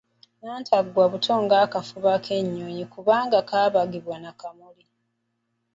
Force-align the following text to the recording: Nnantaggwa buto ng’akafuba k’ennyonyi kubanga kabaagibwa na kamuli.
Nnantaggwa 0.39 1.03
buto 1.11 1.31
ng’akafuba 1.43 2.13
k’ennyonyi 2.25 2.85
kubanga 2.93 3.37
kabaagibwa 3.49 4.15
na 4.23 4.31
kamuli. 4.39 4.85